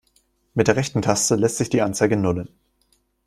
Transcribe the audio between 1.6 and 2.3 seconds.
die Anzeige